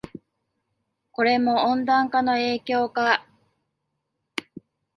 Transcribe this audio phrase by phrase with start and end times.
[1.11, 3.23] これも温暖化の影響か